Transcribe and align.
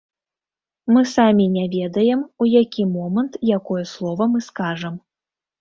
Мы 0.93 1.03
самі 1.15 1.45
не 1.57 1.65
ведаем, 1.75 2.23
у 2.45 2.49
які 2.63 2.83
момант 2.97 3.39
якое 3.59 3.83
слова 3.93 4.23
мы 4.33 4.39
скажам. 4.49 4.99